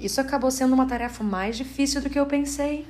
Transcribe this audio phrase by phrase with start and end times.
[0.00, 2.86] Isso acabou sendo uma tarefa mais difícil do que eu pensei.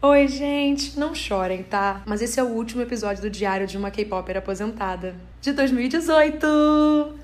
[0.00, 0.96] Oi, gente!
[0.96, 2.00] Não chorem, tá?
[2.06, 6.46] Mas esse é o último episódio do Diário de uma K-Popper aposentada, de 2018!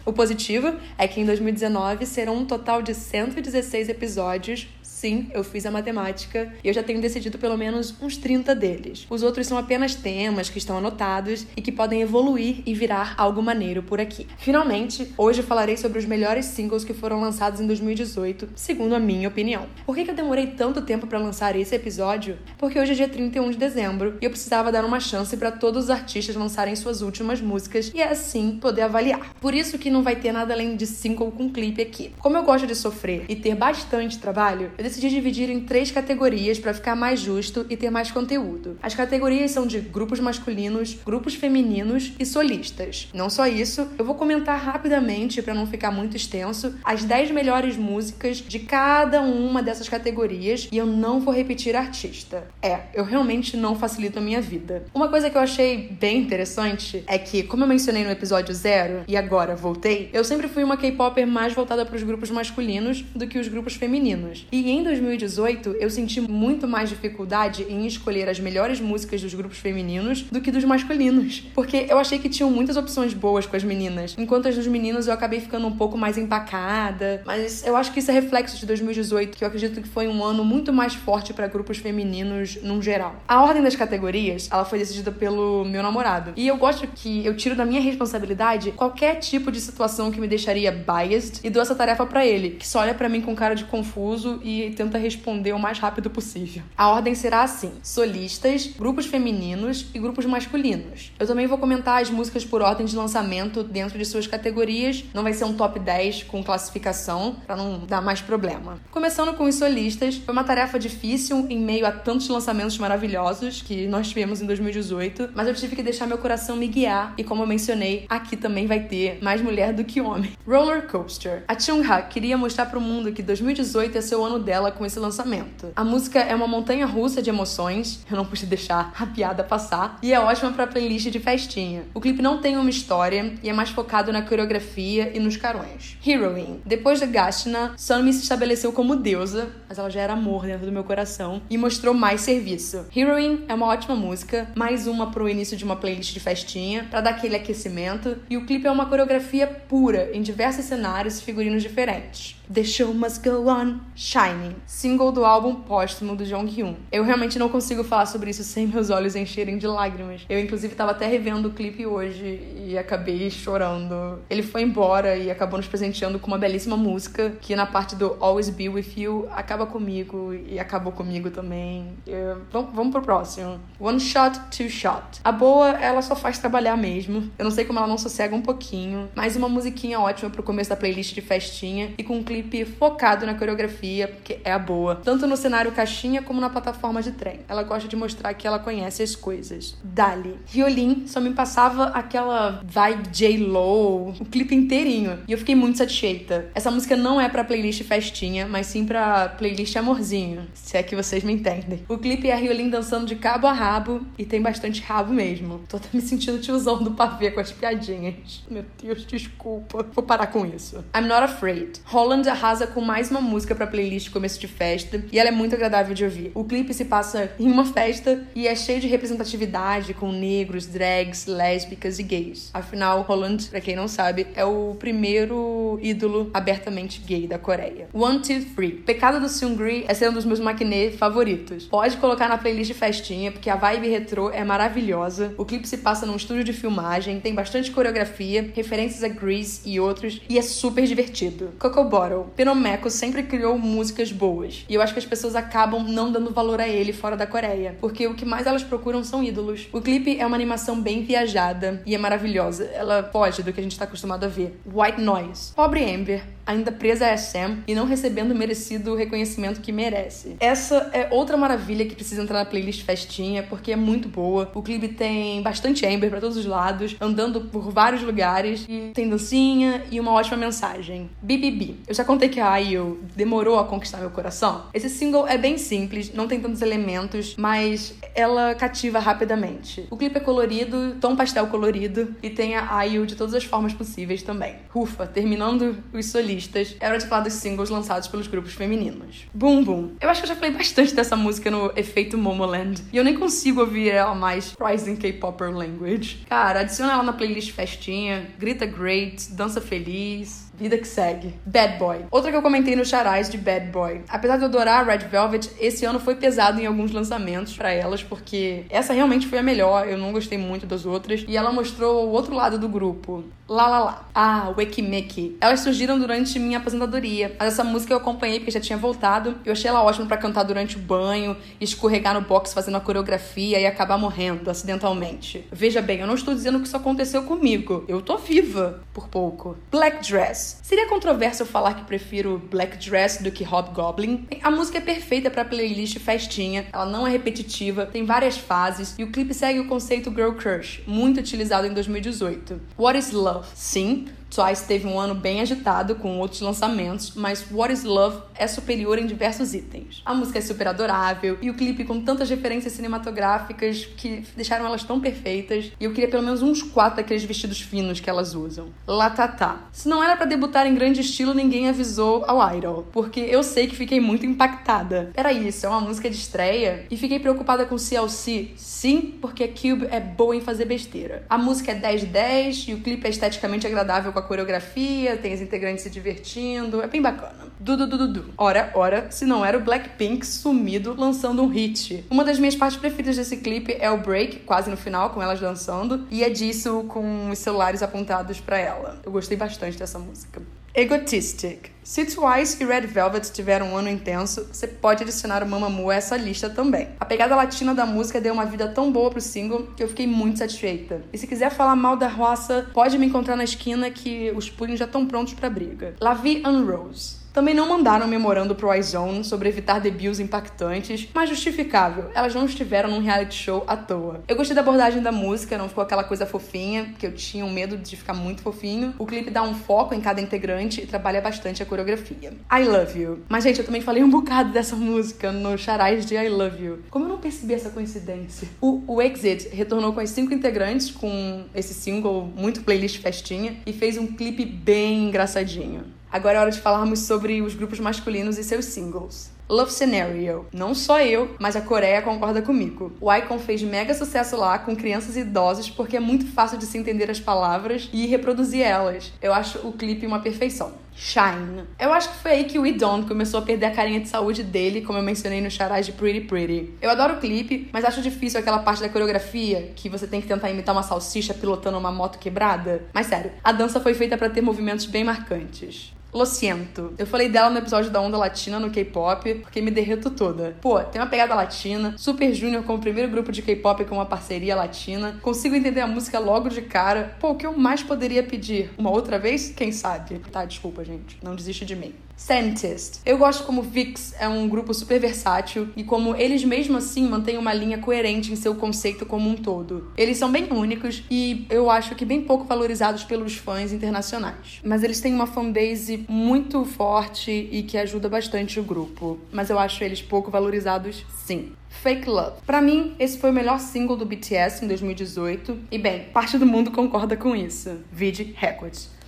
[0.05, 4.67] O positivo é que em 2019 serão um total de 116 episódios
[5.01, 9.07] Sim, eu fiz a matemática e eu já tenho decidido pelo menos uns 30 deles.
[9.09, 13.43] Os outros são apenas temas que estão anotados e que podem evoluir e virar algo
[13.43, 14.27] maneiro por aqui.
[14.37, 19.27] Finalmente, hoje falarei sobre os melhores singles que foram lançados em 2018, segundo a minha
[19.27, 19.65] opinião.
[19.87, 22.37] Por que, eu demorei tanto tempo para lançar esse episódio?
[22.59, 25.85] Porque hoje é dia 31 de dezembro e eu precisava dar uma chance para todos
[25.85, 29.33] os artistas lançarem suas últimas músicas e assim poder avaliar.
[29.41, 32.13] Por isso que não vai ter nada além de single com clipe aqui.
[32.19, 36.59] Como eu gosto de sofrer e ter bastante trabalho, eu decidi dividir em três categorias
[36.59, 38.77] para ficar mais justo e ter mais conteúdo.
[38.83, 43.09] As categorias são de grupos masculinos, grupos femininos e solistas.
[43.15, 47.77] Não só isso, eu vou comentar rapidamente para não ficar muito extenso as 10 melhores
[47.77, 52.45] músicas de cada uma dessas categorias e eu não vou repetir artista.
[52.61, 54.85] É, eu realmente não facilito a minha vida.
[54.93, 59.05] Uma coisa que eu achei bem interessante é que, como eu mencionei no episódio zero
[59.07, 63.27] e agora voltei, eu sempre fui uma K-popper mais voltada para os grupos masculinos do
[63.29, 64.47] que os grupos femininos.
[64.51, 69.35] E em em 2018, eu senti muito mais dificuldade em escolher as melhores músicas dos
[69.35, 71.45] grupos femininos do que dos masculinos.
[71.55, 75.07] Porque eu achei que tinham muitas opções boas com as meninas, enquanto as dos meninos
[75.07, 77.23] eu acabei ficando um pouco mais empacada.
[77.27, 80.25] Mas eu acho que isso é reflexo de 2018, que eu acredito que foi um
[80.25, 83.17] ano muito mais forte para grupos femininos num geral.
[83.29, 86.33] A ordem das categorias, ela foi decidida pelo meu namorado.
[86.37, 90.27] E eu gosto que eu tiro da minha responsabilidade qualquer tipo de situação que me
[90.27, 93.55] deixaria biased e dou essa tarefa para ele, que só olha para mim com cara
[93.55, 96.63] de confuso e tenta responder o mais rápido possível.
[96.77, 101.13] A ordem será assim: solistas, grupos femininos e grupos masculinos.
[101.19, 105.05] Eu também vou comentar as músicas por ordem de lançamento dentro de suas categorias.
[105.15, 108.79] Não vai ser um top 10 com classificação, para não dar mais problema.
[108.91, 113.87] Começando com os solistas, foi uma tarefa difícil em meio a tantos lançamentos maravilhosos que
[113.87, 117.43] nós tivemos em 2018, mas eu tive que deixar meu coração me guiar e como
[117.43, 120.33] eu mencionei, aqui também vai ter mais mulher do que homem.
[120.47, 121.45] Roller Coaster.
[121.47, 124.85] A Chung-ha queria mostrar para o mundo que 2018 é seu ano dela dela com
[124.85, 125.73] esse lançamento.
[125.75, 129.99] A música é uma montanha russa de emoções, eu não pude deixar a piada passar,
[130.03, 131.85] e é ótima para playlist de festinha.
[131.95, 135.97] O clipe não tem uma história e é mais focado na coreografia e nos carões.
[136.07, 136.61] Heroine.
[136.65, 140.73] Depois da Gashna, Sunmi se estabeleceu como deusa, mas ela já era amor dentro do
[140.73, 142.85] meu coração, e mostrou mais serviço.
[142.95, 147.01] Heroine é uma ótima música, mais uma pro início de uma playlist de festinha, para
[147.01, 151.63] dar aquele aquecimento, e o clipe é uma coreografia pura, em diversos cenários e figurinos
[151.63, 152.37] diferentes.
[152.53, 156.75] The Show Must Go On, Shining, single do álbum póstumo do Jonghyun.
[156.91, 160.23] Eu realmente não consigo falar sobre isso sem meus olhos encherem de lágrimas.
[160.29, 164.21] Eu, inclusive, estava até revendo o clipe hoje e acabei chorando.
[164.29, 168.17] Ele foi embora e acabou nos presenteando com uma belíssima música que, na parte do
[168.21, 171.89] Always Be With You, acaba comigo e acabou comigo também.
[172.07, 172.43] Eu...
[172.51, 173.61] Vamos, pro próximo.
[173.79, 175.21] One Shot, Two Shot.
[175.23, 177.31] A boa, ela só faz trabalhar mesmo.
[177.39, 180.71] Eu não sei como ela não sossega um pouquinho, mas uma musiquinha ótima pro começo
[180.71, 184.97] da playlist de festinha e com um clipe focado na coreografia, porque é a boa,
[184.97, 187.41] tanto no cenário caixinha como na plataforma de trem.
[187.49, 189.77] Ela gosta de mostrar que ela conhece as coisas.
[189.83, 190.37] Dali.
[190.47, 196.51] Riolin só me passava aquela vibe J-Lo, o clipe inteirinho, e eu fiquei muito satisfeita.
[196.55, 200.97] Essa música não é pra playlist festinha, mas sim pra playlist amorzinho, se é que
[200.97, 201.85] vocês me entendem.
[201.89, 205.61] O clipe é a Riolin dançando de cabo a rabo, e tem bastante rabo mesmo.
[205.69, 208.45] Tô até me sentindo tiozão do pavê com as piadinhas.
[208.51, 209.87] Meu Deus, desculpa.
[209.93, 210.85] Vou parar com isso.
[210.97, 211.81] I'm Not Afraid.
[211.85, 215.55] Holland arrasa com mais uma música pra playlist começo de festa e ela é muito
[215.55, 216.31] agradável de ouvir.
[216.35, 221.25] O clipe se passa em uma festa e é cheio de representatividade com negros, drags,
[221.25, 222.51] lésbicas e gays.
[222.53, 227.89] Afinal, Holland, pra quem não sabe, é o primeiro ídolo abertamente gay da Coreia.
[227.95, 228.73] One, Two, Three.
[228.73, 231.65] Pecado do Seungri é ser um dos meus maquinê favoritos.
[231.65, 235.35] Pode colocar na playlist de festinha, porque a vibe retrô é maravilhosa.
[235.39, 239.81] O clipe se passa num estúdio de filmagem, tem bastante coreografia, referências a Grease e
[239.81, 241.53] outros, e é super divertido.
[241.59, 244.65] Coco Bottle Battle, Penomeco sempre criou músicas boas.
[244.69, 247.77] E eu acho que as pessoas acabam não dando valor a ele fora da Coreia,
[247.81, 249.69] porque o que mais elas procuram são ídolos.
[249.73, 252.65] O clipe é uma animação bem viajada e é maravilhosa.
[252.75, 254.61] Ela foge do que a gente tá acostumado a ver.
[254.67, 255.53] White Noise.
[255.55, 256.23] Pobre Amber.
[256.51, 260.37] Ainda presa a SM e não recebendo o merecido reconhecimento que merece.
[260.41, 264.51] Essa é outra maravilha que precisa entrar na playlist festinha, porque é muito boa.
[264.55, 269.09] O clipe tem bastante Amber para todos os lados, andando por vários lugares, e tem
[269.09, 271.09] dancinha e uma ótima mensagem.
[271.23, 271.77] BBB.
[271.87, 274.65] Eu já contei que a IU demorou a conquistar meu coração.
[274.75, 279.87] Esse single é bem simples, não tem tantos elementos, mas ela cativa rapidamente.
[279.91, 283.73] O clipe é colorido, tom pastel colorido, e tem a IU de todas as formas
[283.73, 284.57] possíveis também.
[284.71, 286.40] Rufa, terminando os solistas,
[286.81, 289.27] é hora de falar dos singles lançados pelos grupos femininos.
[289.35, 289.91] Boom Boom.
[290.01, 293.17] Eu acho que eu já falei bastante dessa música no efeito Momoland, e eu nem
[293.19, 296.27] consigo ouvir ela mais Rising K-Popper Language.
[296.29, 301.35] Cara, adiciona ela na playlist festinha, grita great, dança feliz, Vida que segue.
[301.47, 302.05] Bad Boy.
[302.11, 304.03] Outra que eu comentei no Charais de Bad Boy.
[304.07, 308.03] Apesar de eu adorar Red Velvet, esse ano foi pesado em alguns lançamentos para elas,
[308.03, 309.89] porque essa realmente foi a melhor.
[309.89, 311.25] Eu não gostei muito das outras.
[311.27, 313.25] E ela mostrou o outro lado do grupo.
[313.49, 314.09] Lá Lá Lá.
[314.15, 315.39] Ah, Wekimeki.
[315.41, 317.35] Elas surgiram durante minha aposentadoria.
[317.39, 319.37] Mas essa música eu acompanhei porque já tinha voltado.
[319.45, 323.59] Eu achei ela ótima para cantar durante o banho, escorregar no box fazendo a coreografia
[323.59, 325.45] e acabar morrendo acidentalmente.
[325.51, 327.85] Veja bem, eu não estou dizendo que isso aconteceu comigo.
[327.89, 329.57] Eu tô viva, por pouco.
[329.71, 330.50] Black Dress.
[330.63, 334.27] Seria controverso eu falar que prefiro Black Dress do que Hobgoblin?
[334.43, 339.05] A música é perfeita para playlist festinha, ela não é repetitiva, tem várias fases e
[339.05, 342.61] o clipe segue o conceito Girl Crush, muito utilizado em 2018.
[342.79, 343.47] What is Love?
[343.55, 348.47] Sim, Twice teve um ano bem agitado com outros lançamentos, mas What is Love é
[348.47, 350.01] superior em diversos itens.
[350.05, 354.85] A música é super adorável e o clipe com tantas referências cinematográficas que deixaram elas
[354.85, 355.73] tão perfeitas.
[355.81, 358.69] E eu queria pelo menos uns quatro daqueles vestidos finos que elas usam.
[358.87, 359.63] Latatá.
[359.73, 363.67] Se não era para debutar em grande estilo, ninguém avisou ao Idol, porque eu sei
[363.67, 365.11] que fiquei muito impactada.
[365.15, 368.53] Era isso, é uma música de estreia e fiquei preocupada com CLC.
[368.55, 371.27] Sim, porque a Cube é boa em fazer besteira.
[371.29, 375.17] A música é 10 de 10 e o clipe é esteticamente agradável com a coreografia,
[375.17, 377.51] tem os integrantes se divertindo, é bem bacana.
[377.59, 378.35] Dudu Dudu Dudu.
[378.39, 382.05] Ora, ora, se não era o Blackpink sumido lançando um hit.
[382.11, 385.41] Uma das minhas partes preferidas desse clipe é o break, quase no final, com elas
[385.41, 389.01] dançando, e é disso com os celulares apontados para ela.
[389.05, 390.41] Eu gostei bastante dessa música.
[390.73, 391.71] Egotistic.
[391.83, 395.97] Se Twice e Red Velvet tiveram um ano intenso, você pode adicionar o Mamamoo a
[395.97, 396.89] essa lista também.
[397.01, 400.07] A pegada latina da música deu uma vida tão boa pro single que eu fiquei
[400.07, 401.03] muito satisfeita.
[401.13, 404.79] E se quiser falar mal da roça, pode me encontrar na esquina que os puddings
[404.79, 405.97] já estão prontos pra briga.
[406.01, 407.17] La Vie en Rose.
[407.33, 412.91] Também não mandaram memorando pro iZone sobre evitar debuts impactantes, mas justificável, elas não estiveram
[412.91, 414.23] num reality show à toa.
[414.27, 417.51] Eu gostei da abordagem da música, não ficou aquela coisa fofinha, que eu tinha um
[417.51, 418.95] medo de ficar muito fofinho.
[418.99, 422.33] O clipe dá um foco em cada integrante e trabalha bastante a coreografia.
[422.53, 423.21] I Love You.
[423.29, 426.79] Mas, gente, eu também falei um bocado dessa música no charais de I Love You.
[426.91, 428.49] Como eu não percebi essa coincidência?
[428.61, 433.73] O, o Exit retornou com as cinco integrantes com esse single muito playlist festinha e
[433.73, 436.00] fez um clipe bem engraçadinho.
[436.13, 439.31] Agora é hora de falarmos sobre os grupos masculinos e seus singles.
[439.51, 440.47] Love Scenario.
[440.53, 442.93] Não só eu, mas a Coreia concorda comigo.
[443.01, 446.67] O Icon fez mega sucesso lá com crianças e idosos porque é muito fácil de
[446.67, 449.13] se entender as palavras e reproduzir elas.
[449.21, 450.73] Eu acho o clipe uma perfeição.
[450.95, 451.65] Shine.
[451.79, 454.09] Eu acho que foi aí que o We Don't começou a perder a carinha de
[454.09, 456.75] saúde dele, como eu mencionei no charás de Pretty Pretty.
[456.81, 460.29] Eu adoro o clipe, mas acho difícil aquela parte da coreografia que você tem que
[460.29, 462.85] tentar imitar uma salsicha pilotando uma moto quebrada.
[462.93, 465.93] Mas sério, a dança foi feita para ter movimentos bem marcantes.
[466.13, 466.93] Lo siento.
[466.99, 470.57] Eu falei dela no episódio da Onda Latina no K-pop, porque me derreto toda.
[470.61, 474.57] Pô, tem uma pegada latina, Super Junior como primeiro grupo de K-pop com uma parceria
[474.57, 475.19] latina.
[475.23, 477.17] Consigo entender a música logo de cara.
[477.21, 478.71] Pô, o que eu mais poderia pedir?
[478.77, 479.51] Uma outra vez?
[479.51, 480.19] Quem sabe?
[480.33, 481.19] Tá, desculpa, gente.
[481.23, 481.95] Não desiste de mim.
[482.21, 483.01] Scientist.
[483.05, 487.39] Eu gosto como VIX é um grupo super versátil e como eles mesmo assim mantêm
[487.39, 489.91] uma linha coerente em seu conceito como um todo.
[489.97, 494.61] Eles são bem únicos e eu acho que bem pouco valorizados pelos fãs internacionais.
[494.63, 499.19] Mas eles têm uma fanbase muito forte e que ajuda bastante o grupo.
[499.33, 501.53] Mas eu acho eles pouco valorizados sim.
[501.71, 502.43] Fake Love.
[502.45, 506.45] Para mim, esse foi o melhor single do BTS em 2018 e bem, parte do
[506.45, 507.79] mundo concorda com isso.
[507.91, 509.00] Vide Records.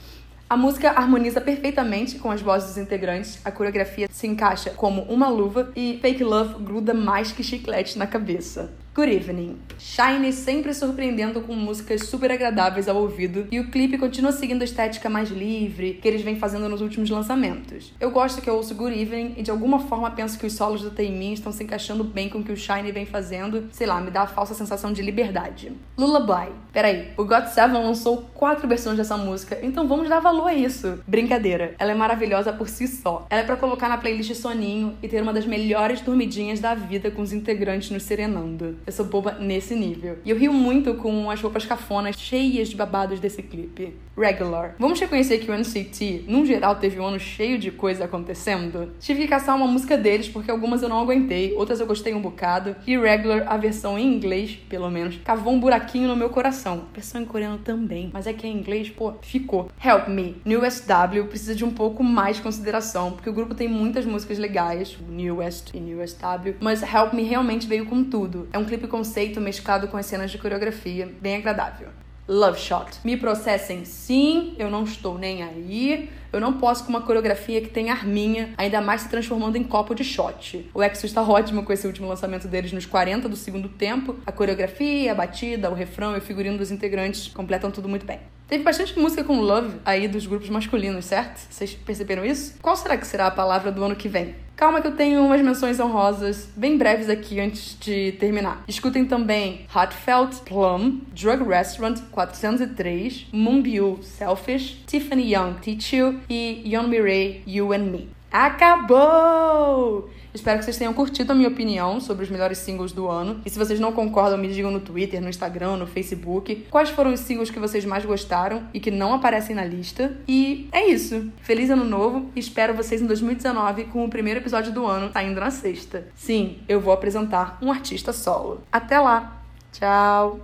[0.53, 5.27] A música harmoniza perfeitamente com as vozes dos integrantes, a coreografia se encaixa como uma
[5.27, 8.71] luva e Fake Love gruda mais que chiclete na cabeça.
[8.95, 9.59] Good Evening.
[9.79, 14.67] Shine sempre surpreendendo com músicas super agradáveis ao ouvido e o clipe continua seguindo a
[14.67, 17.91] estética mais livre que eles vêm fazendo nos últimos lançamentos.
[17.99, 20.83] Eu gosto que eu ouço Good Evening e de alguma forma penso que os solos
[20.83, 23.99] do Taemin estão se encaixando bem com o que o Shine vem fazendo, sei lá,
[23.99, 25.73] me dá a falsa sensação de liberdade.
[25.97, 26.53] Lullaby.
[26.71, 31.03] Peraí, o God Seven lançou quatro versões dessa música, então vamos dar valor a isso.
[31.07, 33.27] Brincadeira, ela é maravilhosa por si só.
[33.31, 37.11] Ela é para colocar na playlist soninho e ter uma das melhores dormidinhas da vida
[37.11, 38.82] com os integrantes nos serenando.
[38.87, 40.19] Eu sou boba nesse nível.
[40.25, 43.95] E eu rio muito com as roupas cafonas cheias de babados desse clipe.
[44.17, 44.75] Regular.
[44.79, 48.93] Vamos reconhecer que o NCT, num geral, teve um ano cheio de coisa acontecendo?
[49.01, 52.21] Tive que caçar uma música deles porque algumas eu não aguentei, outras eu gostei um
[52.21, 52.77] bocado.
[52.87, 56.87] E Regular, a versão em inglês, pelo menos, cavou um buraquinho no meu coração.
[56.91, 59.71] A versão em coreano também, mas é que em inglês, pô, ficou.
[59.83, 60.37] Help Me.
[60.45, 64.39] New SW precisa de um pouco mais de consideração, porque o grupo tem muitas músicas
[64.39, 68.47] legais, New West e New SW, mas Help Me realmente veio com tudo.
[68.53, 71.89] É um clipe conceito mesclado com as cenas de coreografia, bem agradável.
[72.27, 73.01] Love Shot.
[73.05, 76.09] Me processem sim, eu não estou nem aí.
[76.33, 79.95] Eu não posso com uma coreografia que tem arminha, ainda mais se transformando em copo
[79.95, 80.71] de shot.
[80.73, 84.17] O EXO está ótimo com esse último lançamento deles nos 40 do segundo tempo.
[84.25, 88.21] A coreografia, a batida, o refrão e o figurino dos integrantes completam tudo muito bem.
[88.53, 91.39] Teve bastante música com love aí dos grupos masculinos, certo?
[91.49, 92.57] Vocês perceberam isso?
[92.61, 94.35] Qual será que será a palavra do ano que vem?
[94.55, 98.63] Calma que eu tenho umas menções honrosas bem breves aqui antes de terminar.
[98.69, 106.89] Escutem também Heartfelt Plum, Drug Restaurant 403, Moonbyul Selfish, Tiffany Young Teach You e Yeon
[106.89, 108.22] Mirai You and Me.
[108.33, 110.09] Acabou!
[110.35, 113.43] Espero que vocês tenham curtido a minha opinião sobre os melhores singles do ano.
[113.45, 116.67] E se vocês não concordam, me digam no Twitter, no Instagram, no Facebook.
[116.71, 120.17] Quais foram os singles que vocês mais gostaram e que não aparecem na lista.
[120.27, 121.31] E é isso.
[121.43, 125.39] Feliz ano novo e espero vocês em 2019 com o primeiro episódio do ano saindo
[125.39, 126.09] na sexta.
[126.15, 128.63] Sim, eu vou apresentar um artista solo.
[128.73, 129.43] Até lá!
[129.73, 130.41] Tchau!